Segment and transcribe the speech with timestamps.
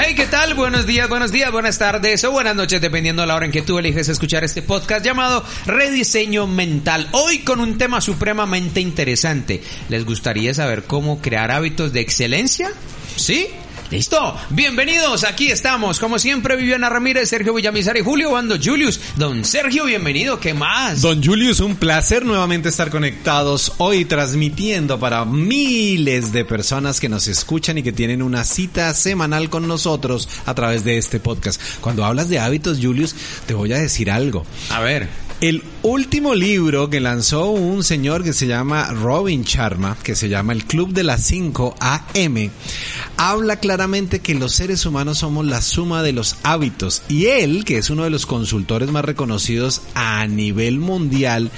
[0.00, 0.54] Hey, ¿qué tal?
[0.54, 3.62] Buenos días, buenos días, buenas tardes o buenas noches, dependiendo de la hora en que
[3.62, 7.08] tú eliges escuchar este podcast llamado Rediseño Mental.
[7.10, 9.60] Hoy con un tema supremamente interesante.
[9.88, 12.70] ¿Les gustaría saber cómo crear hábitos de excelencia?
[13.16, 13.48] ¿Sí?
[13.90, 14.36] ¿Listo?
[14.50, 15.98] Bienvenidos, aquí estamos.
[15.98, 19.00] Como siempre, Viviana Ramírez, Sergio Villamizar y Julio Bando Julius.
[19.16, 20.38] Don Sergio, bienvenido.
[20.38, 21.00] ¿Qué más?
[21.00, 27.28] Don Julius, un placer nuevamente estar conectados hoy transmitiendo para miles de personas que nos
[27.28, 31.58] escuchan y que tienen una cita semanal con nosotros a través de este podcast.
[31.80, 33.14] Cuando hablas de hábitos, Julius,
[33.46, 34.44] te voy a decir algo.
[34.68, 35.08] A ver.
[35.40, 40.52] El último libro que lanzó un señor que se llama Robin Sharma, que se llama
[40.52, 42.50] El Club de las 5 AM,
[43.16, 47.02] habla claramente que los seres humanos somos la suma de los hábitos.
[47.08, 51.50] Y él, que es uno de los consultores más reconocidos a nivel mundial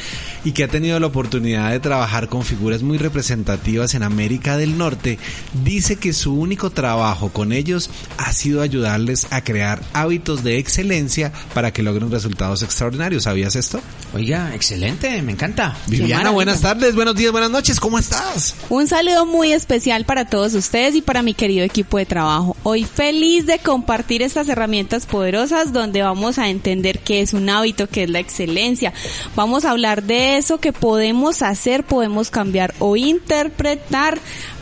[0.44, 4.78] y que ha tenido la oportunidad de trabajar con figuras muy representativas en América del
[4.78, 5.18] Norte,
[5.64, 11.33] dice que su único trabajo con ellos ha sido ayudarles a crear hábitos de excelencia
[11.52, 13.24] para que logren resultados extraordinarios.
[13.24, 13.80] ¿Sabías esto?
[14.20, 15.74] Oiga, excelente, me encanta.
[15.86, 18.54] Viviana, buenas tardes, buenos días, buenas noches, ¿cómo estás?
[18.68, 22.54] Un saludo muy especial para todos ustedes y para mi querido equipo de trabajo.
[22.62, 27.88] Hoy feliz de compartir estas herramientas poderosas donde vamos a entender qué es un hábito,
[27.88, 28.92] qué es la excelencia.
[29.36, 34.20] Vamos a hablar de eso que podemos hacer, podemos cambiar o interpretar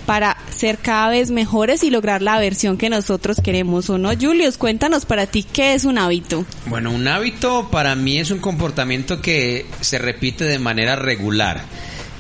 [0.09, 4.09] para ser cada vez mejores y lograr la versión que nosotros queremos o no.
[4.19, 6.47] Julius, cuéntanos para ti qué es un hábito.
[6.65, 11.62] Bueno, un hábito para mí es un comportamiento que se repite de manera regular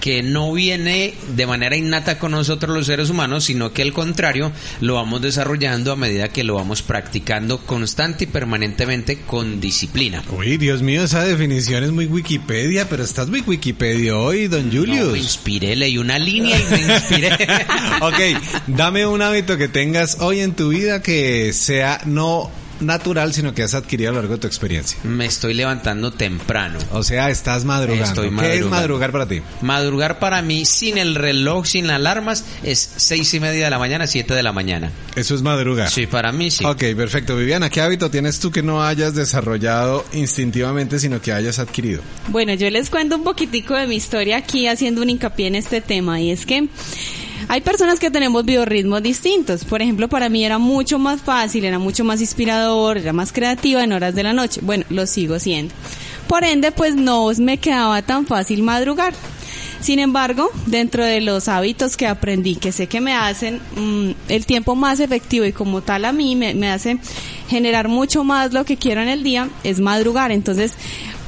[0.00, 4.52] que no viene de manera innata con nosotros los seres humanos, sino que al contrario
[4.80, 10.22] lo vamos desarrollando a medida que lo vamos practicando constante y permanentemente con disciplina.
[10.30, 15.06] Uy, Dios mío, esa definición es muy Wikipedia, pero estás muy Wikipedia hoy, don Julius.
[15.06, 17.32] No, me inspiré, leí una línea y me inspiré.
[18.00, 23.54] ok, dame un hábito que tengas hoy en tu vida que sea no natural, sino
[23.54, 24.98] que has adquirido a lo largo de tu experiencia.
[25.02, 26.78] Me estoy levantando temprano.
[26.92, 28.04] O sea, estás madrugando.
[28.04, 29.42] Estoy ¿Qué es madrugar para ti?
[29.62, 34.06] Madrugar para mí, sin el reloj, sin alarmas, es seis y media de la mañana,
[34.06, 34.90] siete de la mañana.
[35.16, 35.90] Eso es madrugar.
[35.90, 36.64] Sí, para mí sí.
[36.64, 37.36] Ok, perfecto.
[37.36, 42.02] Viviana, ¿qué hábito tienes tú que no hayas desarrollado instintivamente, sino que hayas adquirido?
[42.28, 45.80] Bueno, yo les cuento un poquitico de mi historia aquí haciendo un hincapié en este
[45.80, 46.68] tema y es que
[47.46, 49.64] hay personas que tenemos biorritmos distintos.
[49.64, 53.84] Por ejemplo, para mí era mucho más fácil, era mucho más inspirador, era más creativa
[53.84, 54.60] en horas de la noche.
[54.62, 55.74] Bueno, lo sigo siendo.
[56.26, 59.14] Por ende, pues no me quedaba tan fácil madrugar.
[59.80, 64.44] Sin embargo, dentro de los hábitos que aprendí, que sé que me hacen mmm, el
[64.44, 66.98] tiempo más efectivo y como tal a mí me hace
[67.48, 70.32] generar mucho más lo que quiero en el día, es madrugar.
[70.32, 70.72] Entonces,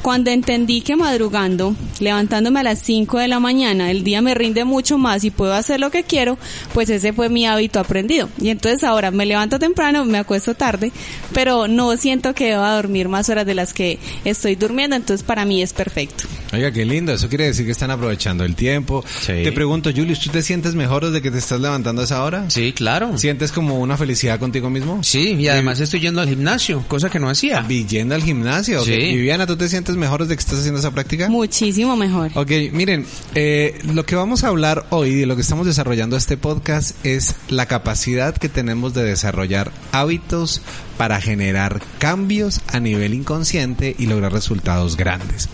[0.03, 4.65] cuando entendí que madrugando, levantándome a las 5 de la mañana, el día me rinde
[4.65, 6.39] mucho más y puedo hacer lo que quiero,
[6.73, 8.29] pues ese fue mi hábito aprendido.
[8.39, 10.93] Y entonces ahora me levanto temprano, me acuesto tarde,
[11.33, 15.45] pero no siento que deba dormir más horas de las que estoy durmiendo, entonces para
[15.45, 16.25] mí es perfecto.
[16.53, 19.05] Oiga, qué lindo, eso quiere decir que están aprovechando el tiempo.
[19.21, 19.43] Sí.
[19.45, 22.51] Te pregunto, Julius, ¿tú te sientes mejor desde que te estás levantando a esa hora?
[22.51, 23.17] Sí, claro.
[23.19, 25.03] ¿Sientes como una felicidad contigo mismo?
[25.03, 27.67] Sí, y además estoy yendo al gimnasio, cosa que no hacía.
[27.69, 28.83] Yendo al gimnasio.
[28.85, 28.93] Sí.
[28.93, 29.17] Okay.
[29.17, 31.29] Viviana, ¿tú te sientes mejor desde que estás haciendo esa práctica?
[31.29, 32.31] Muchísimo mejor.
[32.35, 36.37] Ok, miren, eh, lo que vamos a hablar hoy, de lo que estamos desarrollando este
[36.37, 40.63] podcast, es la capacidad que tenemos de desarrollar hábitos
[40.97, 45.49] para generar cambios a nivel inconsciente y lograr resultados grandes.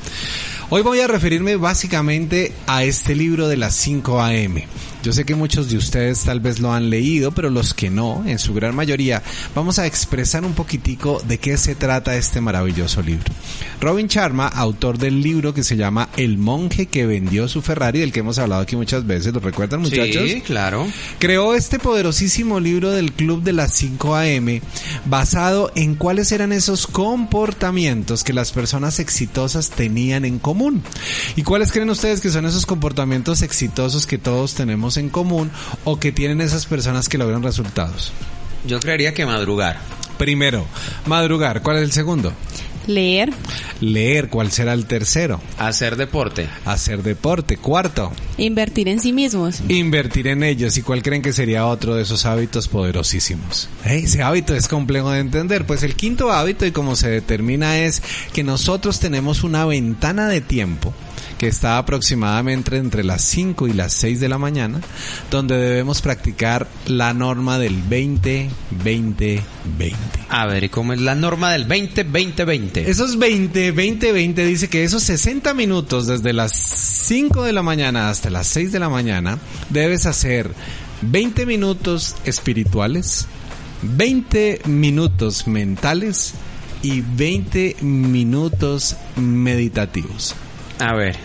[0.68, 4.62] Hoy voy a referirme básicamente a este libro de las 5 AM.
[5.06, 8.24] Yo sé que muchos de ustedes tal vez lo han leído, pero los que no,
[8.26, 9.22] en su gran mayoría,
[9.54, 13.32] vamos a expresar un poquitico de qué se trata este maravilloso libro.
[13.80, 18.10] Robin Sharma, autor del libro que se llama El monje que vendió su Ferrari, del
[18.10, 20.28] que hemos hablado aquí muchas veces, ¿lo recuerdan muchachos?
[20.28, 20.88] Sí, claro.
[21.20, 24.60] Creó este poderosísimo libro del Club de las 5 AM
[25.04, 30.82] basado en cuáles eran esos comportamientos que las personas exitosas tenían en común.
[31.36, 35.50] ¿Y cuáles creen ustedes que son esos comportamientos exitosos que todos tenemos en común
[35.84, 38.12] o que tienen esas personas que logran resultados?
[38.66, 39.78] Yo creería que madrugar.
[40.18, 40.66] Primero,
[41.06, 41.62] madrugar.
[41.62, 42.32] ¿Cuál es el segundo?
[42.86, 43.32] Leer.
[43.80, 44.28] Leer.
[44.28, 45.40] ¿Cuál será el tercero?
[45.58, 46.48] Hacer deporte.
[46.64, 47.56] Hacer deporte.
[47.56, 48.12] Cuarto.
[48.38, 49.60] Invertir en sí mismos.
[49.68, 50.76] Invertir en ellos.
[50.76, 53.68] ¿Y cuál creen que sería otro de esos hábitos poderosísimos?
[53.84, 54.02] ¿Eh?
[54.04, 55.66] Ese hábito es complejo de entender.
[55.66, 58.02] Pues el quinto hábito y como se determina es
[58.32, 60.94] que nosotros tenemos una ventana de tiempo
[61.38, 64.80] que está aproximadamente entre las 5 y las 6 de la mañana,
[65.30, 69.42] donde debemos practicar la norma del 20-20-20.
[70.28, 72.78] A ver, ¿y cómo es la norma del 20-20-20?
[72.86, 78.46] Esos 20-20-20 dice que esos 60 minutos desde las 5 de la mañana hasta las
[78.48, 79.38] 6 de la mañana
[79.70, 80.50] debes hacer
[81.02, 83.26] 20 minutos espirituales,
[83.82, 86.34] 20 minutos mentales
[86.82, 90.34] y 20 minutos meditativos.
[90.78, 91.16] A ver.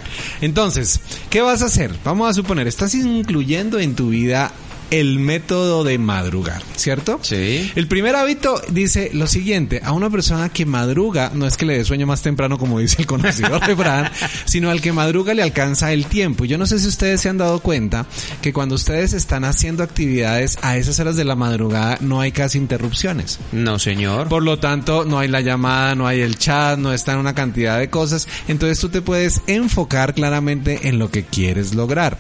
[0.42, 1.00] Entonces,
[1.30, 1.92] ¿qué vas a hacer?
[2.04, 4.52] Vamos a suponer, estás incluyendo en tu vida
[4.92, 7.20] el método de madrugar, ¿cierto?
[7.22, 7.72] Sí.
[7.76, 11.78] El primer hábito dice lo siguiente, a una persona que madruga, no es que le
[11.78, 14.12] dé sueño más temprano como dice el conocido refrán,
[14.46, 16.44] sino al que madruga le alcanza el tiempo.
[16.46, 18.06] Yo no sé si ustedes se han dado cuenta
[18.42, 22.58] que cuando ustedes están haciendo actividades a esas horas de la madrugada no hay casi
[22.58, 23.40] interrupciones.
[23.54, 24.28] No, señor.
[24.28, 27.34] Por lo tanto, no hay la llamada, no hay el chat, no está en una
[27.34, 28.28] cantidad de cosas.
[28.50, 32.18] Entonces tú te puedes enfocar claramente en lo que quieres lograr.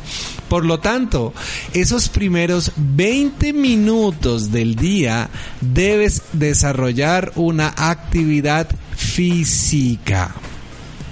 [0.47, 1.33] Por lo tanto,
[1.73, 5.29] esos primeros 20 minutos del día
[5.61, 10.35] debes desarrollar una actividad física.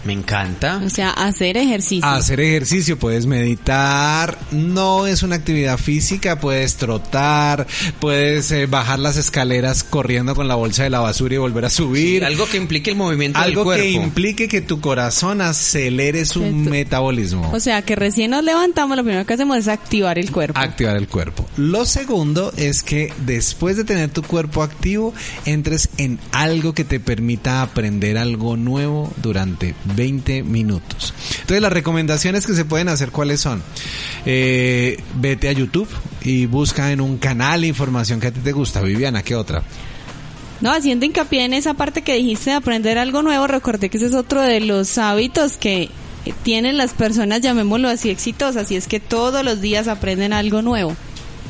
[0.06, 0.81] Me encanta.
[0.86, 2.07] O sea, hacer ejercicio.
[2.07, 7.68] Hacer ejercicio, puedes meditar, no es una actividad física, puedes trotar,
[8.00, 11.69] puedes eh, bajar las escaleras corriendo con la bolsa de la basura y volver a
[11.69, 12.22] subir.
[12.22, 13.84] Sí, algo que implique el movimiento algo del cuerpo.
[13.84, 17.52] que implique que tu corazón acelere su metabolismo.
[17.52, 20.60] O sea, que recién nos levantamos, lo primero que hacemos es activar el cuerpo.
[20.60, 21.45] activar el cuerpo.
[21.57, 25.13] Lo segundo es que después de tener tu cuerpo activo,
[25.45, 31.13] entres en algo que te permita aprender algo nuevo durante 20 minutos.
[31.41, 33.63] Entonces las recomendaciones que se pueden hacer, ¿cuáles son?
[34.25, 35.89] Eh, vete a YouTube
[36.24, 38.81] y busca en un canal información que a ti te gusta.
[38.81, 39.63] Viviana, ¿qué otra?
[40.62, 44.07] No, haciendo hincapié en esa parte que dijiste de aprender algo nuevo, recordé que ese
[44.07, 45.89] es otro de los hábitos que
[46.44, 50.95] tienen las personas, llamémoslo así, exitosas, y es que todos los días aprenden algo nuevo.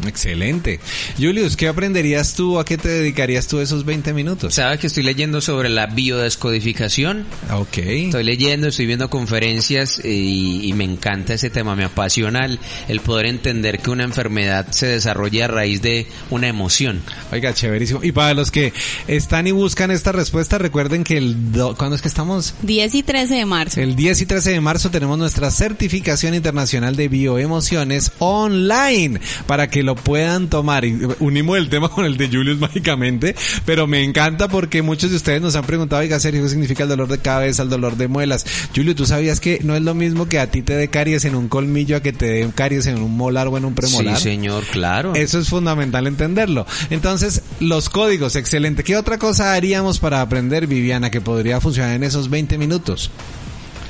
[0.08, 0.80] Excelente.
[1.20, 2.60] Julius, ¿qué aprenderías tú?
[2.60, 4.56] ¿A qué te dedicarías tú esos 20 minutos?
[4.56, 7.26] ¿Sabes que estoy leyendo sobre la biodescodificación?
[7.52, 7.78] Ok.
[7.78, 13.00] Estoy leyendo, estoy viendo conferencias y, y me encanta ese tema, me apasiona el, el
[13.02, 17.02] poder entender que una enfermedad se desarrolla a raíz de una emoción.
[17.32, 18.04] Oiga, chéverísimo.
[18.04, 18.74] Y para los que
[19.08, 21.52] están y buscan esta respuesta, recuerden que el...
[21.52, 22.54] do- ¿Cuándo es que estamos?
[22.64, 23.82] 10 y 13 de marzo.
[23.82, 29.84] El 10 y 13 de marzo tenemos nuestra certificación internacional de bioemociones online para que
[29.90, 30.86] lo puedan tomar.
[30.86, 35.18] Y unimos el tema con el de Julius mágicamente, pero me encanta porque muchos de
[35.18, 38.08] ustedes nos han preguntado, oiga, Sergio, ¿qué significa el dolor de cabeza, el dolor de
[38.08, 38.46] muelas?
[38.76, 41.34] Julio, ¿tú sabías que no es lo mismo que a ti te dé caries en
[41.34, 44.18] un colmillo a que te dé caries en un molar o en un premolar?
[44.18, 45.16] Sí, señor, claro.
[45.16, 46.68] Eso es fundamental entenderlo.
[46.92, 48.84] Entonces, los códigos, excelente.
[48.84, 53.10] ¿Qué otra cosa haríamos para aprender, Viviana, que podría funcionar en esos 20 minutos?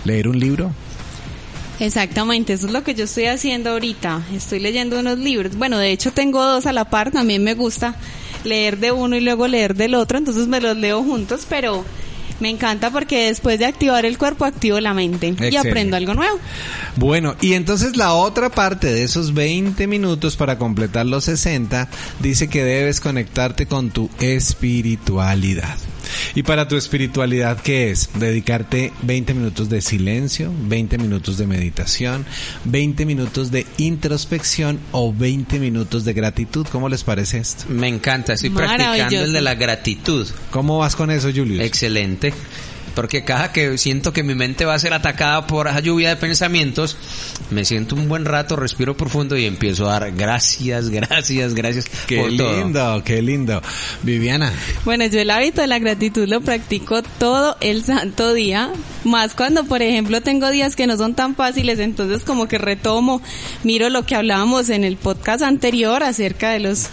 [0.06, 0.72] ¿Leer un libro?
[1.80, 4.22] Exactamente, eso es lo que yo estoy haciendo ahorita.
[4.34, 5.56] Estoy leyendo unos libros.
[5.56, 7.96] Bueno, de hecho tengo dos a la par, también me gusta
[8.44, 11.86] leer de uno y luego leer del otro, entonces me los leo juntos, pero
[12.40, 16.40] me encanta porque después de activar el cuerpo activo la mente y aprendo algo nuevo.
[16.96, 21.90] Bueno, y entonces la otra parte de esos 20 minutos para completar los 60
[22.20, 25.78] dice que debes conectarte con tu espiritualidad.
[26.36, 28.10] Y para tu espiritualidad, ¿qué es?
[28.16, 32.26] Dedicarte 20 minutos de silencio, 20 minutos de meditación,
[32.66, 36.68] 20 minutos de introspección o 20 minutos de gratitud.
[36.72, 37.66] ¿Cómo les parece esto?
[37.70, 40.28] Me encanta, estoy practicando el de la gratitud.
[40.52, 41.62] ¿Cómo vas con eso, Julius?
[41.62, 42.34] Excelente.
[43.00, 46.18] Porque cada que siento que mi mente va a ser atacada por esa lluvia de
[46.18, 46.98] pensamientos,
[47.50, 52.18] me siento un buen rato, respiro profundo y empiezo a dar gracias, gracias, gracias Qué
[52.18, 52.58] por todo.
[52.58, 53.62] lindo, qué lindo.
[54.04, 54.52] Viviana.
[54.84, 58.70] Bueno, yo el hábito de la gratitud lo practico todo el santo día,
[59.06, 63.22] más cuando, por ejemplo, tengo días que no son tan fáciles, entonces como que retomo,
[63.64, 66.90] miro lo que hablábamos en el podcast anterior acerca de los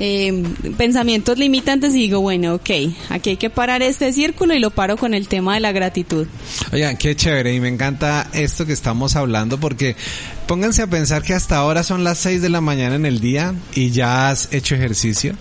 [0.00, 0.42] eh,
[0.76, 2.70] pensamientos limitantes y digo, bueno, ok,
[3.08, 6.26] aquí hay que parar este círculo y lo paro con el tema de la gratitud.
[6.72, 9.96] Oigan, qué chévere y me encanta esto que estamos hablando porque
[10.46, 13.54] pónganse a pensar que hasta ahora son las 6 de la mañana en el día
[13.74, 15.34] y ya has hecho ejercicio.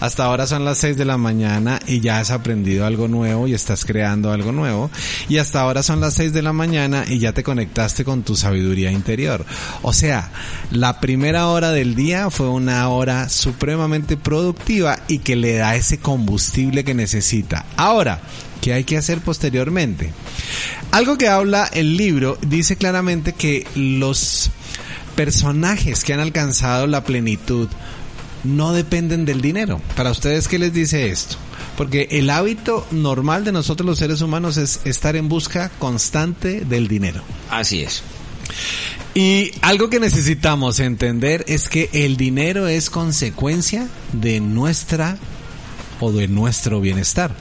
[0.00, 3.54] Hasta ahora son las 6 de la mañana y ya has aprendido algo nuevo y
[3.54, 4.90] estás creando algo nuevo.
[5.28, 8.36] Y hasta ahora son las 6 de la mañana y ya te conectaste con tu
[8.36, 9.44] sabiduría interior.
[9.82, 10.30] O sea,
[10.70, 15.98] la primera hora del día fue una hora supremamente productiva y que le da ese
[15.98, 17.66] combustible que necesita.
[17.76, 18.20] Ahora,
[18.60, 20.12] ¿qué hay que hacer posteriormente?
[20.90, 24.50] Algo que habla el libro dice claramente que los
[25.16, 27.68] personajes que han alcanzado la plenitud
[28.44, 29.80] no dependen del dinero.
[29.96, 31.36] Para ustedes, ¿qué les dice esto?
[31.76, 36.86] Porque el hábito normal de nosotros los seres humanos es estar en busca constante del
[36.86, 37.22] dinero.
[37.50, 38.02] Así es.
[39.14, 45.18] Y algo que necesitamos entender es que el dinero es consecuencia de nuestra
[46.00, 47.34] o de nuestro bienestar.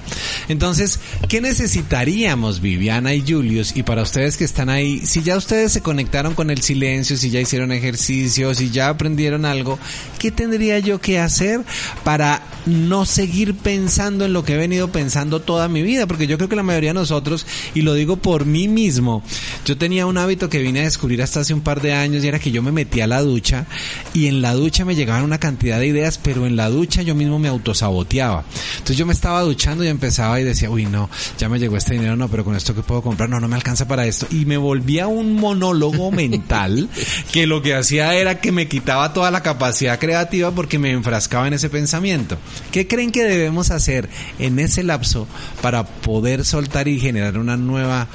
[0.48, 3.76] Entonces, ¿qué necesitaríamos Viviana y Julius?
[3.76, 7.30] Y para ustedes que están ahí, si ya ustedes se conectaron con el silencio, si
[7.30, 9.80] ya hicieron ejercicio, si ya aprendieron algo,
[10.20, 11.62] ¿qué tendría yo que hacer
[12.04, 16.08] para no seguir pensando en lo que he venido pensando toda mi vida?
[16.08, 19.24] Porque yo creo que la mayoría de nosotros, y lo digo por mí mismo,
[19.66, 22.28] yo tenía un hábito que vine a descubrir hasta hace un par de años y
[22.28, 23.66] era que yo me metía a la ducha
[24.14, 27.16] y en la ducha me llegaban una cantidad de ideas, pero en la ducha yo
[27.16, 28.44] mismo me autosaboteaba.
[28.74, 31.94] Entonces yo me estaba duchando y empezaba y decía, uy, no, ya me llegó este
[31.94, 34.28] dinero, no, pero con esto que puedo comprar, no, no me alcanza para esto.
[34.30, 36.90] Y me volvía un monólogo mental
[37.32, 41.48] que lo que hacía era que me quitaba toda la capacidad creativa porque me enfrascaba
[41.48, 42.38] en ese pensamiento.
[42.72, 45.28] ¿Qué creen que debemos hacer en ese lapso
[45.62, 48.08] para poder soltar y generar una nueva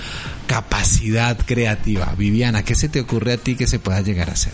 [0.48, 2.12] capacidad creativa?
[2.18, 4.52] Viviana, ¿qué se te ocurre a ti que se pueda llegar a hacer?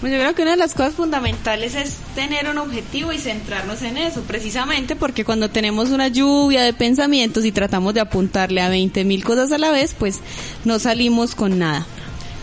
[0.00, 3.82] Pues yo creo que una de las cosas fundamentales es tener un objetivo y centrarnos
[3.82, 8.68] en eso, precisamente porque cuando tenemos una lluvia de pensamientos y tratamos de apuntarle a
[8.68, 10.20] 20 mil cosas a la vez, pues
[10.64, 11.86] no salimos con nada.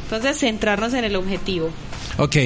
[0.04, 1.70] Entonces, centrarnos en el objetivo.
[2.18, 2.38] Ok,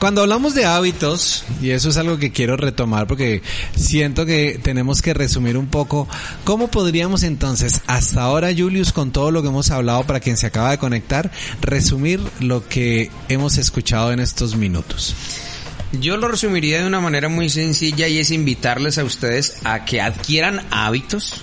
[0.00, 3.42] cuando hablamos de hábitos, y eso es algo que quiero retomar porque
[3.76, 6.08] siento que tenemos que resumir un poco,
[6.44, 10.46] ¿cómo podríamos entonces, hasta ahora Julius, con todo lo que hemos hablado para quien se
[10.46, 11.30] acaba de conectar,
[11.60, 15.14] resumir lo que hemos escuchado en estos minutos?
[15.92, 20.00] Yo lo resumiría de una manera muy sencilla y es invitarles a ustedes a que
[20.00, 21.42] adquieran hábitos.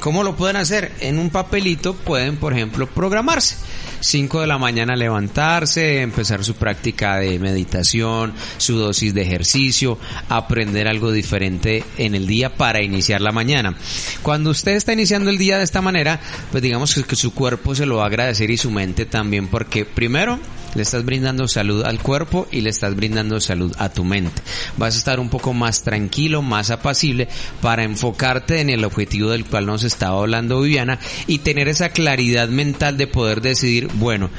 [0.00, 0.92] ¿Cómo lo pueden hacer?
[1.00, 3.56] En un papelito pueden, por ejemplo, programarse.
[4.00, 9.98] 5 de la mañana levantarse, empezar su práctica de meditación, su dosis de ejercicio,
[10.28, 13.76] aprender algo diferente en el día para iniciar la mañana.
[14.22, 17.86] Cuando usted está iniciando el día de esta manera, pues digamos que, su cuerpo se
[17.86, 20.40] lo va a agradecer y su mente también, porque primero
[20.74, 24.42] le estás brindando salud al cuerpo y le estás brindando salud a tu mente.
[24.76, 27.28] Vas a estar un poco más tranquilo, más apacible
[27.60, 32.48] para enfocarte en el objetivo del cual nos estaba hablando Viviana y tener esa claridad
[32.48, 34.30] mental de poder decidir, bueno,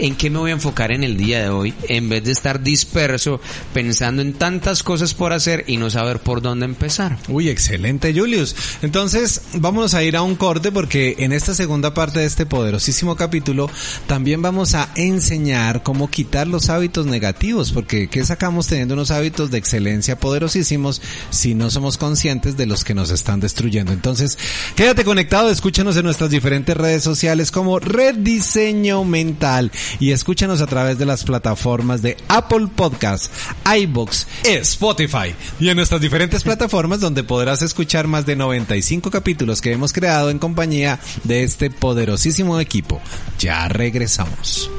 [0.00, 2.62] en qué me voy a enfocar en el día de hoy, en vez de estar
[2.62, 3.40] disperso
[3.72, 7.18] pensando en tantas cosas por hacer y no saber por dónde empezar.
[7.28, 8.56] Uy, excelente, Julius.
[8.82, 13.14] Entonces, vamos a ir a un corte porque en esta segunda parte de este poderosísimo
[13.16, 13.70] capítulo
[14.06, 19.50] también vamos a enseñar cómo quitar los hábitos negativos, porque ¿qué sacamos teniendo unos hábitos
[19.50, 23.92] de excelencia poderosísimos si no somos conscientes de los que nos están destruyendo?
[23.92, 24.38] Entonces,
[24.74, 30.66] quédate conectado, escúchanos en nuestras diferentes redes sociales como Red Diseño Mental y escúchanos a
[30.66, 33.30] través de las plataformas de Apple Podcasts,
[33.64, 39.72] iBox, Spotify y en nuestras diferentes plataformas donde podrás escuchar más de 95 capítulos que
[39.72, 43.00] hemos creado en compañía de este poderosísimo equipo.
[43.38, 44.70] Ya regresamos.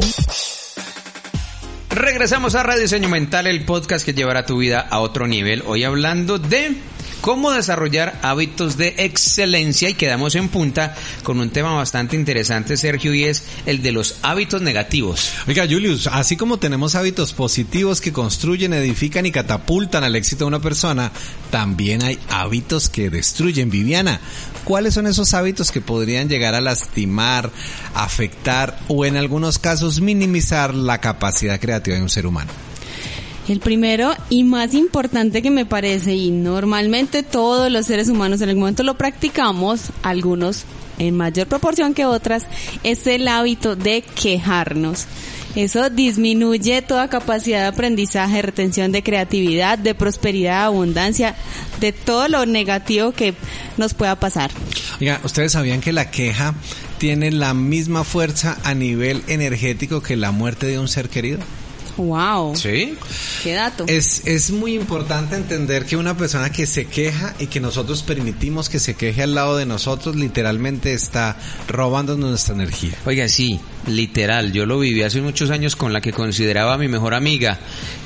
[1.91, 5.63] Regresamos a Rediseño Mental, el podcast que llevará tu vida a otro nivel.
[5.67, 6.75] Hoy hablando de
[7.21, 13.15] cómo desarrollar hábitos de excelencia y quedamos en punta con un tema bastante interesante, Sergio,
[13.15, 15.33] y es el de los hábitos negativos.
[15.47, 20.49] Oiga, Julius, así como tenemos hábitos positivos que construyen, edifican y catapultan al éxito de
[20.49, 21.13] una persona,
[21.51, 23.71] también hay hábitos que destruyen.
[23.71, 24.21] Viviana,
[24.65, 27.51] ¿cuáles son esos hábitos que podrían llegar a lastimar,
[27.95, 32.66] afectar o en algunos casos minimizar la capacidad creativa de un ser humano?
[33.49, 38.49] El primero y más importante que me parece, y normalmente todos los seres humanos en
[38.49, 40.65] el momento lo practicamos, algunos
[40.99, 42.45] en mayor proporción que otras,
[42.83, 45.07] es el hábito de quejarnos.
[45.55, 51.35] Eso disminuye toda capacidad de aprendizaje, retención de creatividad, de prosperidad, abundancia,
[51.81, 53.35] de todo lo negativo que
[53.79, 54.51] nos pueda pasar.
[55.01, 56.55] Oiga, ¿ustedes sabían que la queja
[56.99, 61.39] tiene la misma fuerza a nivel energético que la muerte de un ser querido.
[61.97, 62.55] Wow.
[62.57, 62.97] Sí.
[63.43, 63.85] Qué dato.
[63.87, 68.69] Es, es muy importante entender que una persona que se queja y que nosotros permitimos
[68.69, 71.37] que se queje al lado de nosotros, literalmente está
[71.69, 72.95] robando nuestra energía.
[73.05, 74.53] Oiga, sí, literal.
[74.53, 77.59] Yo lo viví hace muchos años con la que consideraba mi mejor amiga,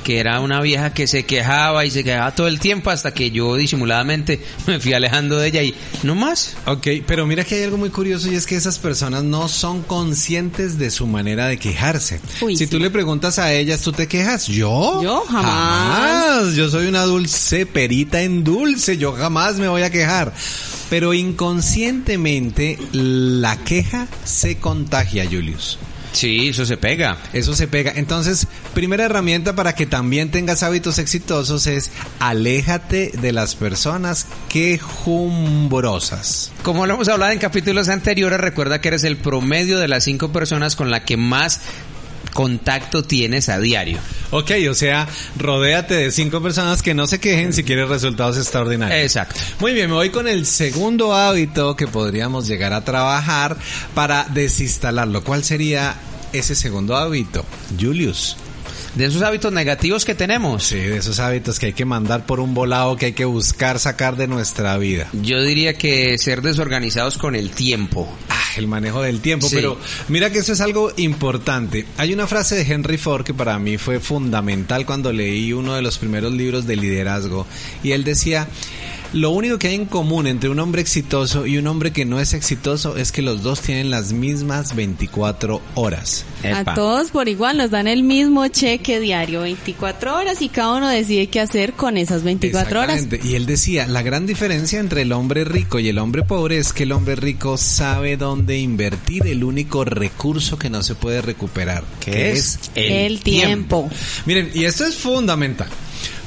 [0.03, 3.31] que era una vieja que se quejaba y se quejaba todo el tiempo hasta que
[3.31, 6.55] yo disimuladamente me fui alejando de ella y no más.
[6.65, 9.81] Ok, pero mira que hay algo muy curioso y es que esas personas no son
[9.83, 12.19] conscientes de su manera de quejarse.
[12.41, 12.71] Uy, si sí.
[12.71, 14.47] tú le preguntas a ellas, ¿tú te quejas?
[14.47, 15.01] ¿Yo?
[15.03, 15.43] Yo jamás.
[15.43, 16.55] Jamás.
[16.55, 20.33] Yo soy una dulce perita en dulce, yo jamás me voy a quejar.
[20.91, 25.79] Pero inconscientemente la queja se contagia, Julius.
[26.11, 27.17] Sí, eso se pega.
[27.31, 27.93] Eso se pega.
[27.95, 36.51] Entonces, primera herramienta para que también tengas hábitos exitosos es aléjate de las personas quejumbrosas.
[36.61, 40.33] Como lo hemos hablado en capítulos anteriores, recuerda que eres el promedio de las cinco
[40.33, 41.61] personas con la que más
[42.33, 43.99] contacto tienes a diario.
[44.31, 49.01] Ok, o sea, rodéate de cinco personas que no se quejen si quieres resultados extraordinarios.
[49.01, 49.39] Exacto.
[49.59, 53.57] Muy bien, me voy con el segundo hábito que podríamos llegar a trabajar
[53.93, 55.23] para desinstalarlo.
[55.23, 55.95] ¿Cuál sería
[56.31, 57.45] ese segundo hábito?
[57.79, 58.37] Julius.
[58.95, 60.63] De esos hábitos negativos que tenemos.
[60.63, 63.79] Sí, de esos hábitos que hay que mandar por un volado, que hay que buscar
[63.79, 65.07] sacar de nuestra vida.
[65.13, 68.07] Yo diría que ser desorganizados con el tiempo.
[68.29, 69.55] Ah, el manejo del tiempo, Sí.
[69.55, 69.77] pero
[70.09, 71.85] mira que eso es algo importante.
[71.97, 75.81] Hay una frase de Henry Ford que para mí fue fundamental cuando leí uno de
[75.81, 77.47] los primeros libros de liderazgo
[77.83, 78.49] y él decía,
[79.13, 82.19] lo único que hay en común entre un hombre exitoso y un hombre que no
[82.19, 86.25] es exitoso es que los dos tienen las mismas 24 horas.
[86.43, 90.87] A todos por igual nos dan el mismo cheque diario, 24 horas y cada uno
[90.87, 92.95] decide qué hacer con esas 24 horas.
[92.95, 93.27] Exactamente.
[93.27, 96.71] Y él decía, la gran diferencia entre el hombre rico y el hombre pobre es
[96.71, 101.83] que el hombre rico sabe dónde invertir el único recurso que no se puede recuperar,
[101.99, 103.89] que es El tiempo.
[104.25, 105.67] Miren, y esto es fundamental.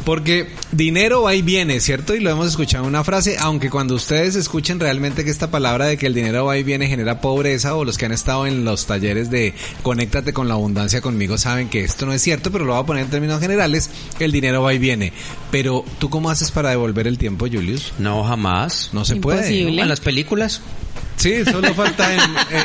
[0.04, 2.14] Porque dinero va y viene, ¿cierto?
[2.14, 5.86] Y lo hemos escuchado en una frase, aunque cuando ustedes escuchen realmente que esta palabra
[5.86, 8.64] de que el dinero va y viene genera pobreza, o los que han estado en
[8.64, 12.64] los talleres de Conéctate con la abundancia conmigo saben que esto no es cierto, pero
[12.64, 15.12] lo voy a poner en términos generales, el dinero va y viene.
[15.50, 17.92] Pero, ¿tú cómo haces para devolver el tiempo, Julius?
[17.98, 18.90] No, jamás.
[18.92, 19.38] No se puede.
[19.38, 19.82] Imposible.
[19.82, 20.60] En las películas.
[21.16, 22.20] Sí, solo falta en,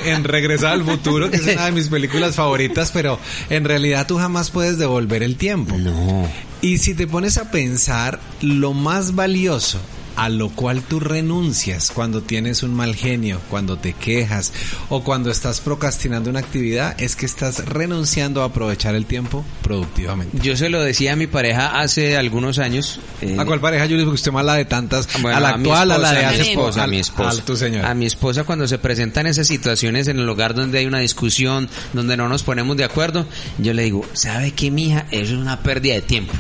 [0.06, 4.18] en- Regresar al Futuro, que es una de mis películas favoritas, pero en realidad tú
[4.18, 5.78] jamás puedes devolver el tiempo.
[5.78, 6.28] No.
[6.62, 9.80] Y si te pones a pensar, lo más valioso
[10.16, 14.52] a lo cual tú renuncias cuando tienes un mal genio, cuando te quejas
[14.90, 20.38] o cuando estás procrastinando una actividad, es que estás renunciando a aprovechar el tiempo productivamente.
[20.42, 23.00] Yo se lo decía a mi pareja hace algunos años.
[23.22, 24.06] eh, ¿A cuál pareja, Julio?
[24.06, 25.08] Porque usted me habla de tantas.
[25.22, 27.30] Bueno, a la actual, a la esposa, de a hace mi esposa, a mi esposa.
[27.30, 27.90] al tu señora.
[27.90, 31.70] A mi esposa cuando se presentan esas situaciones en el hogar donde hay una discusión,
[31.94, 33.26] donde no nos ponemos de acuerdo,
[33.58, 35.06] yo le digo, ¿sabe qué, mija?
[35.12, 36.34] Eso es una pérdida de tiempo.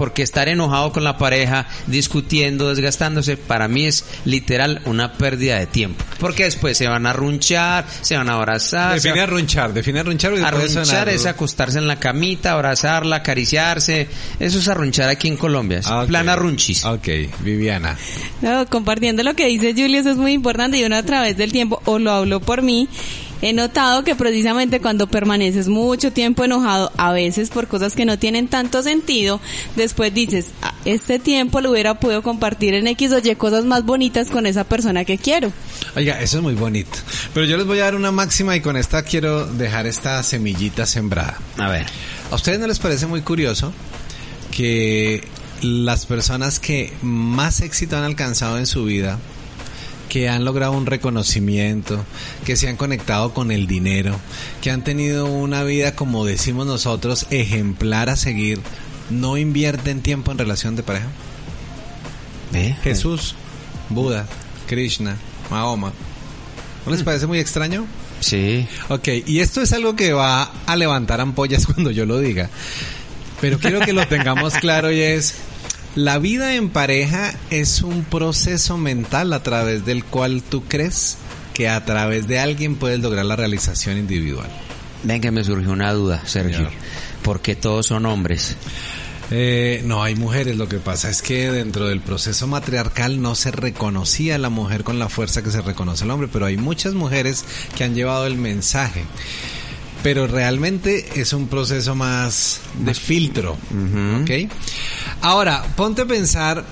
[0.00, 5.66] Porque estar enojado con la pareja, discutiendo, desgastándose, para mí es literal una pérdida de
[5.66, 6.02] tiempo.
[6.18, 8.94] Porque después se van a runchar, se van a abrazar.
[8.94, 10.32] Define arrunchar, define arrunchar.
[10.42, 14.08] Arrunchar es acostarse en la camita, abrazarla, acariciarse.
[14.38, 15.80] Eso es arrunchar aquí en Colombia.
[15.80, 16.06] Es Ah, ok.
[16.08, 16.82] plan arrunchis.
[16.86, 17.06] Ok,
[17.40, 17.94] Viviana.
[18.40, 21.52] No, compartiendo lo que dice Julio, eso es muy importante y uno a través del
[21.52, 22.88] tiempo, o lo hablo por mí,
[23.42, 28.18] he notado que precisamente cuando permaneces mucho tiempo enojado, a veces por cosas que no
[28.18, 29.40] tienen tanto sentido,
[29.76, 33.84] después dices, "Ah, este tiempo lo hubiera podido compartir en X o Y cosas más
[33.84, 35.52] bonitas con esa persona que quiero.
[35.96, 36.98] Oiga, eso es muy bonito.
[37.34, 40.86] Pero yo les voy a dar una máxima y con esta quiero dejar esta semillita
[40.86, 41.38] sembrada.
[41.58, 41.86] A ver.
[42.30, 43.72] ¿A ustedes no les parece muy curioso
[44.50, 45.24] que
[45.62, 49.18] las personas que más éxito han alcanzado en su vida,
[50.10, 52.04] que han logrado un reconocimiento,
[52.44, 54.20] que se han conectado con el dinero,
[54.60, 58.60] que han tenido una vida, como decimos nosotros, ejemplar a seguir,
[59.08, 61.06] no invierten tiempo en relación de pareja?
[62.82, 63.34] Jesús,
[63.88, 64.26] Buda,
[64.66, 65.16] Krishna,
[65.50, 65.92] Mahoma.
[66.84, 67.86] ¿No les parece muy extraño?
[68.20, 68.66] Sí.
[68.88, 72.50] Ok, y esto es algo que va a levantar ampollas cuando yo lo diga.
[73.40, 75.36] Pero quiero que lo tengamos claro y es,
[75.96, 81.18] la vida en pareja es un proceso mental a través del cual tú crees
[81.54, 84.48] que a través de alguien puedes lograr la realización individual.
[85.02, 86.56] Venga, me surgió una duda, Sergio.
[86.56, 86.72] Señor.
[87.22, 88.56] ¿Por qué todos son hombres?
[89.30, 90.56] Eh, no, hay mujeres.
[90.56, 94.84] Lo que pasa es que dentro del proceso matriarcal no se reconocía a la mujer
[94.84, 97.44] con la fuerza que se reconoce al hombre, pero hay muchas mujeres
[97.76, 99.04] que han llevado el mensaje.
[100.02, 103.52] Pero realmente es un proceso más de filtro,
[104.22, 104.50] ¿ok?
[105.20, 106.64] Ahora, ponte a pensar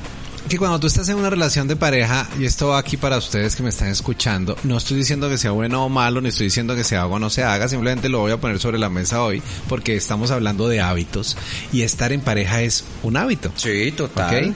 [0.49, 3.55] que cuando tú estás en una relación de pareja, y esto va aquí para ustedes
[3.55, 6.75] que me están escuchando, no estoy diciendo que sea bueno o malo, ni estoy diciendo
[6.75, 9.23] que se haga o no se haga, simplemente lo voy a poner sobre la mesa
[9.23, 11.37] hoy, porque estamos hablando de hábitos,
[11.71, 13.53] y estar en pareja es un hábito.
[13.57, 14.55] Sí, total.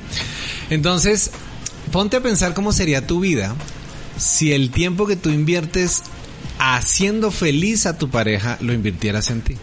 [0.70, 1.30] Entonces,
[1.90, 3.54] ponte a pensar cómo sería tu vida
[4.16, 6.02] si el tiempo que tú inviertes
[6.62, 9.56] haciendo feliz a tu pareja lo invirtieras en ti.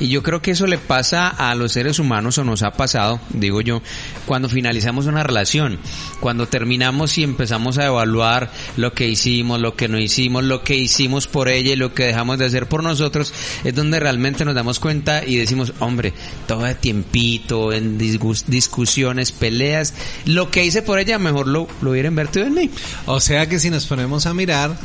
[0.00, 3.20] Y yo creo que eso le pasa a los seres humanos o nos ha pasado,
[3.30, 3.80] digo yo,
[4.26, 5.78] cuando finalizamos una relación,
[6.18, 10.74] cuando terminamos y empezamos a evaluar lo que hicimos, lo que no hicimos, lo que
[10.74, 14.56] hicimos por ella y lo que dejamos de hacer por nosotros, es donde realmente nos
[14.56, 16.12] damos cuenta y decimos, hombre,
[16.48, 19.94] todo de tiempito, en discusiones, peleas,
[20.24, 22.70] lo que hice por ella mejor lo, lo hubiera invertido en mí.
[23.06, 24.76] O sea que si nos ponemos a mirar,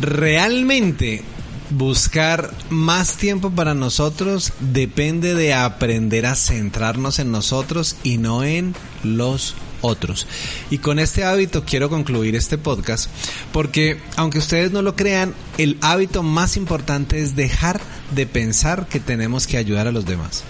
[0.00, 1.22] realmente
[1.70, 8.74] buscar más tiempo para nosotros depende de aprender a centrarnos en nosotros y no en
[9.02, 10.26] los otros.
[10.70, 13.10] Y con este hábito quiero concluir este podcast
[13.52, 17.80] porque aunque ustedes no lo crean, el hábito más importante es dejar
[18.14, 20.44] de pensar que tenemos que ayudar a los demás.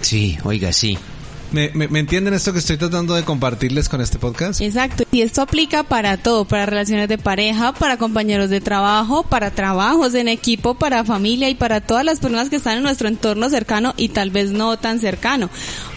[0.00, 0.96] Sí, oiga, sí.
[1.52, 4.60] ¿Me, me, me entienden esto que estoy tratando de compartirles con este podcast?
[4.60, 5.04] Exacto.
[5.10, 10.14] Y esto aplica para todo, para relaciones de pareja, para compañeros de trabajo, para trabajos
[10.14, 13.94] en equipo, para familia y para todas las personas que están en nuestro entorno cercano
[13.96, 15.50] y tal vez no tan cercano.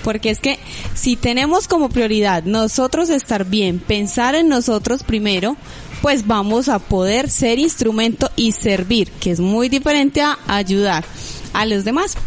[0.04, 0.58] Porque es que
[0.96, 5.56] si tenemos como prioridad nosotros estar bien, pensar en nosotros primero,
[6.02, 11.06] pues vamos a poder ser instrumento y servir, que es muy diferente a ayudar
[11.54, 12.18] a los demás.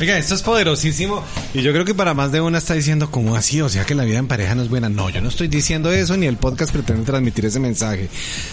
[0.00, 3.34] Oiga, esto es poderosísimo y yo creo que para más de una está diciendo como
[3.34, 4.88] así, o sea que la vida en pareja no es buena.
[4.88, 8.08] No, yo no estoy diciendo eso ni el podcast pretende transmitir ese mensaje.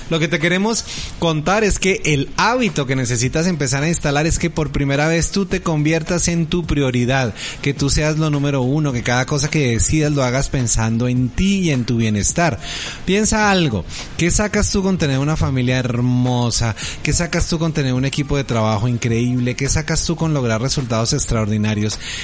[0.10, 0.86] Lo que te queremos
[1.20, 5.30] contar es que el hábito que necesitas empezar a instalar es que por primera vez
[5.30, 9.48] tú te conviertas en tu prioridad, que tú seas lo número uno, que cada cosa
[9.48, 12.60] que decidas lo hagas pensando en ti y en tu bienestar.
[13.06, 13.86] Piensa algo,
[14.18, 16.76] ¿qué sacas tú con tener una familia hermosa?
[17.04, 19.56] ¿Qué sacas tú con tener un equipo de trabajo increíble?
[19.56, 21.35] ¿Qué sacas tú con lograr resultados extraordinarios?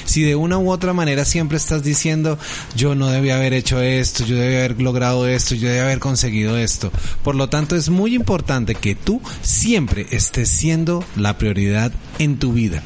[0.05, 2.39] Si de una u otra manera siempre estás diciendo,
[2.75, 6.57] yo no debía haber hecho esto, yo debía haber logrado esto, yo debía haber conseguido
[6.57, 6.91] esto.
[7.23, 12.53] Por lo tanto, es muy importante que tú siempre estés siendo la prioridad en tu
[12.53, 12.83] vida.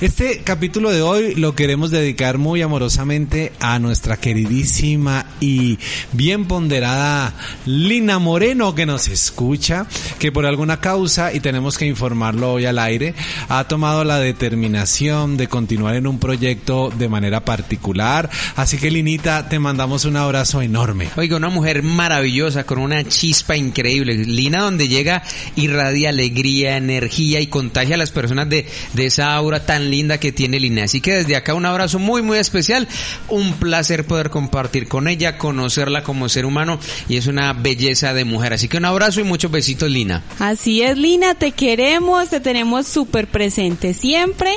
[0.00, 5.78] Este capítulo de hoy lo queremos dedicar muy amorosamente a nuestra queridísima y
[6.12, 7.34] bien ponderada
[7.66, 9.86] Lina Moreno que nos escucha,
[10.18, 13.14] que por alguna causa, y tenemos que informarlo hoy al aire,
[13.48, 18.30] ha tomado la determinación de continuar en un proyecto de manera particular.
[18.54, 21.08] Así que Linita, te mandamos un abrazo enorme.
[21.16, 24.14] Oiga, una mujer maravillosa, con una chispa increíble.
[24.14, 25.22] Lina donde llega
[25.56, 30.32] irradia alegría, energía y contagia a las personas de, de esa aura tan linda que
[30.32, 30.84] tiene Lina.
[30.84, 32.88] Así que desde acá un abrazo muy muy especial.
[33.28, 38.24] Un placer poder compartir con ella, conocerla como ser humano y es una belleza de
[38.24, 38.52] mujer.
[38.52, 40.22] Así que un abrazo y muchos besitos Lina.
[40.38, 44.52] Así es, Lina, te queremos, te tenemos súper presente siempre.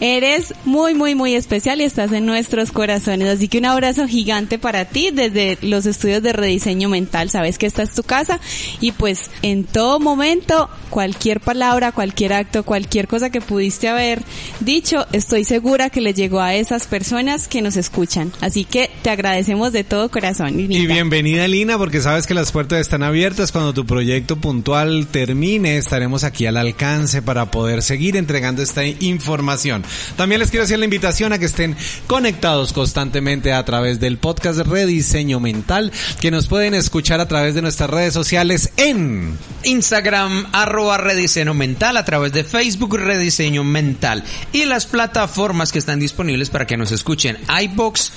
[0.00, 3.28] Eres muy, muy, muy especial y estás en nuestros corazones.
[3.28, 7.30] Así que un abrazo gigante para ti desde los estudios de rediseño mental.
[7.30, 8.40] Sabes que esta es tu casa
[8.80, 14.22] y pues en todo momento, cualquier palabra, cualquier acto, cualquier cosa que pudiste haber
[14.60, 18.32] dicho, estoy segura que le llegó a esas personas que nos escuchan.
[18.40, 20.58] Así que te agradecemos de todo corazón.
[20.58, 23.52] Y bienvenida Lina, porque sabes que las puertas están abiertas.
[23.52, 29.84] Cuando tu proyecto puntual termine, estaremos aquí al alcance para poder seguir entregando esta información.
[30.16, 31.74] También les quiero hacer la invitación a que estén
[32.06, 37.62] conectados constantemente a través del podcast Rediseño Mental, que nos pueden escuchar a través de
[37.62, 44.22] nuestras redes sociales en Instagram, arroba rediseño mental, a través de Facebook, rediseño mental.
[44.52, 48.12] Y las plataformas que están disponibles para que nos escuchen, iBox,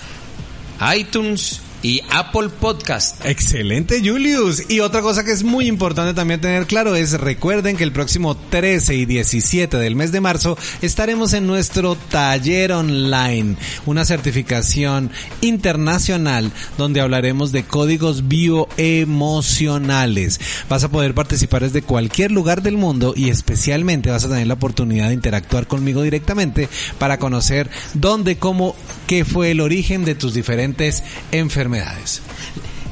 [0.98, 3.24] iTunes y Apple Podcast.
[3.26, 4.70] Excelente, Julius.
[4.70, 8.36] Y otra cosa que es muy importante también tener claro es recuerden que el próximo
[8.36, 15.12] 13 y 17 del mes de marzo estaremos en nuestro taller online, una certificación
[15.42, 20.40] internacional donde hablaremos de códigos bioemocionales.
[20.70, 24.56] Vas a poder participar desde cualquier lugar del mundo y especialmente vas a tener la
[24.56, 30.34] oportunidad de interactuar conmigo directamente para conocer dónde, cómo, qué fue el origen de tus
[30.34, 31.67] diferentes enfermedades.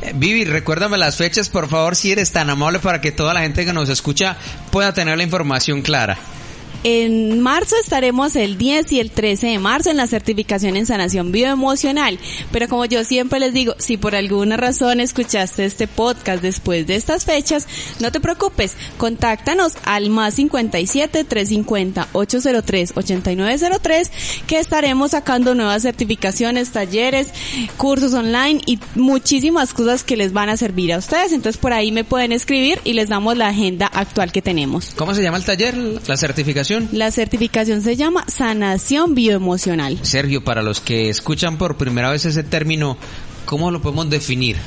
[0.01, 3.41] Eh, Vivi, recuérdame las fechas, por favor, si eres tan amable para que toda la
[3.41, 4.37] gente que nos escucha
[4.71, 6.17] pueda tener la información clara.
[6.87, 11.31] En marzo estaremos el 10 y el 13 de marzo en la certificación en sanación
[11.31, 12.19] bioemocional.
[12.51, 16.93] Pero como yo siempre les digo, si por alguna razón escuchaste este podcast después de
[16.93, 17.67] estas fechas,
[17.99, 24.11] no te preocupes, contáctanos al más 57 350 803 8903
[24.45, 27.29] que estaremos sacando nuevas certificaciones, talleres,
[27.77, 31.31] cursos online y muchísimas cosas que les van a servir a ustedes.
[31.31, 34.93] Entonces por ahí me pueden escribir y les damos la agenda actual que tenemos.
[34.95, 35.75] ¿Cómo se llama el taller?
[36.05, 36.74] ¿La certificación?
[36.91, 39.99] La certificación se llama sanación bioemocional.
[40.03, 42.97] Sergio, para los que escuchan por primera vez ese término,
[43.45, 44.57] ¿cómo lo podemos definir?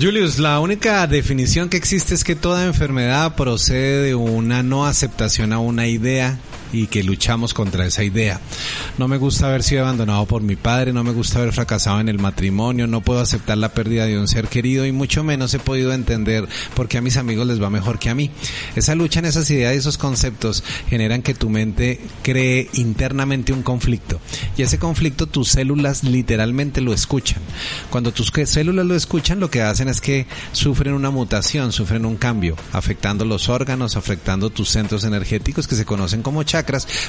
[0.00, 5.52] Julius, la única definición que existe es que toda enfermedad procede de una no aceptación
[5.52, 6.38] a una idea
[6.72, 8.40] y que luchamos contra esa idea.
[8.98, 12.08] No me gusta haber sido abandonado por mi padre, no me gusta haber fracasado en
[12.08, 15.58] el matrimonio, no puedo aceptar la pérdida de un ser querido y mucho menos he
[15.58, 18.30] podido entender por qué a mis amigos les va mejor que a mí.
[18.76, 23.62] Esa lucha en esas ideas y esos conceptos generan que tu mente cree internamente un
[23.62, 24.20] conflicto
[24.56, 27.40] y ese conflicto tus células literalmente lo escuchan.
[27.90, 32.16] Cuando tus células lo escuchan lo que hacen es que sufren una mutación, sufren un
[32.16, 36.59] cambio, afectando los órganos, afectando tus centros energéticos que se conocen como chakras,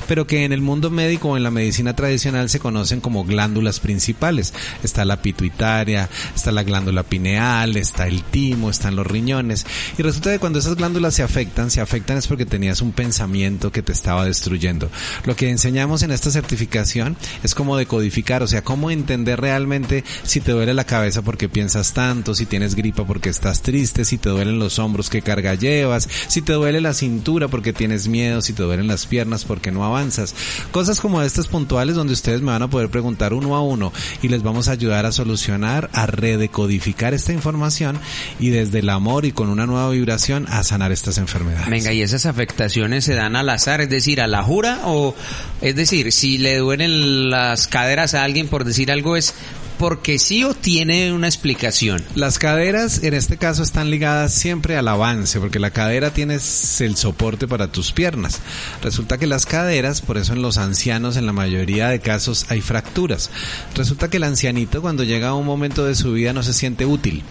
[0.08, 3.80] pero que en el mundo médico o en la medicina tradicional se conocen como glándulas
[3.80, 4.54] principales.
[4.84, 9.66] Está la pituitaria, está la glándula pineal, está el timo, están los riñones.
[9.98, 13.72] Y resulta que cuando esas glándulas se afectan, se afectan es porque tenías un pensamiento
[13.72, 14.90] que te estaba destruyendo.
[15.26, 20.42] Lo que enseñamos en esta certificación es cómo decodificar, o sea, cómo entender realmente si
[20.42, 24.30] te duele la cabeza porque piensas tanto, si tienes gripa porque estás triste, si te
[24.30, 28.54] duelen los hombros qué carga llevas, si te duele la cintura porque tienes miedo, si
[28.54, 30.36] te duelen las piernas porque no avanzas.
[30.72, 34.28] Cosas como estas puntuales donde ustedes me van a poder preguntar uno a uno y
[34.28, 38.00] les vamos a ayudar a solucionar, a redecodificar esta información
[38.40, 41.70] y desde el amor y con una nueva vibración a sanar estas enfermedades.
[41.70, 45.16] Venga, ¿y esas afectaciones se dan al azar, es decir, a la jura o
[45.62, 49.34] es decir, si le duelen las caderas a alguien por decir algo es
[49.82, 52.04] porque sí o tiene una explicación?
[52.14, 56.96] Las caderas en este caso están ligadas siempre al avance, porque la cadera tiene el
[56.96, 58.42] soporte para tus piernas.
[58.84, 62.62] Resulta que las caderas, por eso en los ancianos en la mayoría de casos hay
[62.62, 63.32] fracturas.
[63.74, 66.86] Resulta que el ancianito cuando llega a un momento de su vida no se siente
[66.86, 67.24] útil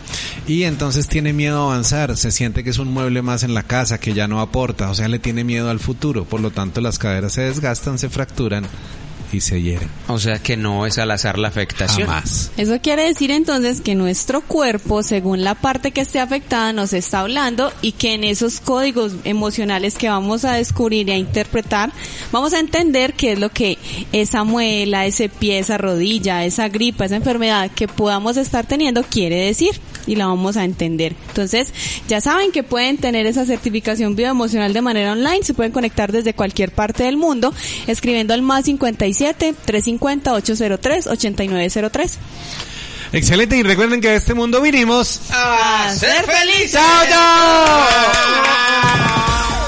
[0.49, 3.63] y entonces tiene miedo a avanzar, se siente que es un mueble más en la
[3.63, 6.81] casa que ya no aporta, o sea, le tiene miedo al futuro, por lo tanto
[6.81, 8.67] las caderas se desgastan, se fracturan
[9.33, 9.89] y se hieren.
[10.09, 12.09] O sea que no es al azar la afectación.
[12.09, 12.51] Jamás.
[12.57, 17.21] Eso quiere decir entonces que nuestro cuerpo, según la parte que esté afectada, nos está
[17.21, 21.93] hablando y que en esos códigos emocionales que vamos a descubrir y a interpretar,
[22.33, 23.79] vamos a entender qué es lo que
[24.13, 29.37] esa muela, ese pie, esa rodilla, esa gripa, esa enfermedad que podamos estar teniendo quiere
[29.47, 31.15] decir y la vamos a entender.
[31.29, 31.73] Entonces,
[32.09, 36.35] ya saben que pueden tener esa certificación bioemocional de manera online, se pueden conectar desde
[36.35, 37.53] cualquier parte del mundo
[37.87, 42.19] escribiendo al más 57 350 803 8903.
[43.13, 46.81] Excelente y recuerden que a este mundo vinimos ¡A ser felices!